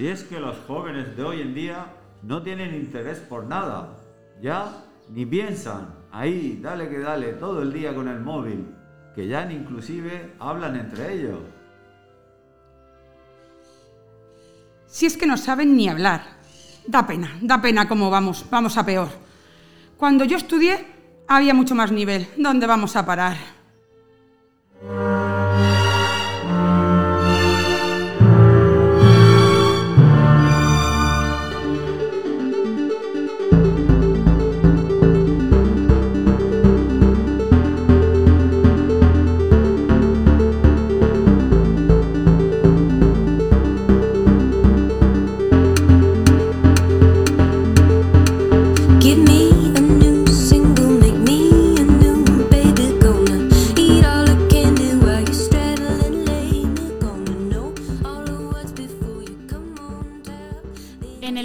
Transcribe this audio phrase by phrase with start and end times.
[0.00, 1.84] Si es que los jóvenes de hoy en día
[2.22, 3.96] no tienen interés por nada,
[4.40, 8.66] ya ni piensan, ahí, dale que dale, todo el día con el móvil,
[9.14, 11.40] que ya inclusive hablan entre ellos.
[14.86, 16.40] Si es que no saben ni hablar.
[16.86, 19.08] Da pena, da pena cómo vamos, vamos a peor.
[19.96, 20.84] Cuando yo estudié
[21.30, 22.26] había mucho más nivel.
[22.36, 23.36] ¿Dónde vamos a parar?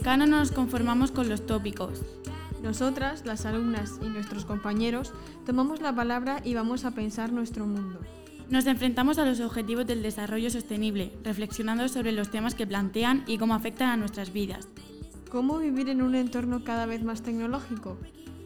[0.00, 2.00] El canon nos conformamos con los tópicos.
[2.62, 5.12] Nosotras, las alumnas y nuestros compañeros,
[5.44, 8.00] tomamos la palabra y vamos a pensar nuestro mundo.
[8.48, 13.36] Nos enfrentamos a los objetivos del desarrollo sostenible, reflexionando sobre los temas que plantean y
[13.36, 14.68] cómo afectan a nuestras vidas.
[15.30, 17.98] ¿Cómo vivir en un entorno cada vez más tecnológico?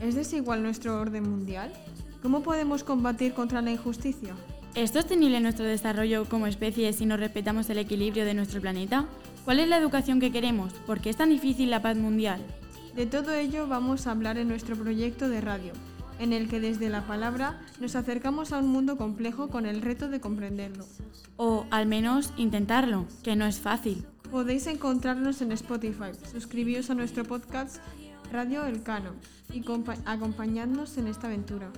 [0.00, 1.72] ¿Es desigual nuestro orden mundial?
[2.20, 4.34] ¿Cómo podemos combatir contra la injusticia?
[4.74, 9.06] ¿Es sostenible nuestro desarrollo como especie si no respetamos el equilibrio de nuestro planeta?
[9.44, 10.72] ¿Cuál es la educación que queremos?
[10.86, 12.40] ¿Por qué es tan difícil la paz mundial?
[12.94, 15.72] De todo ello vamos a hablar en nuestro proyecto de radio,
[16.18, 20.08] en el que desde la palabra nos acercamos a un mundo complejo con el reto
[20.08, 20.84] de comprenderlo.
[21.36, 24.04] O al menos intentarlo, que no es fácil.
[24.30, 27.78] Podéis encontrarnos en Spotify, suscribíos a nuestro podcast
[28.30, 29.12] Radio El Cano
[29.52, 31.70] y compa- acompañadnos en esta aventura.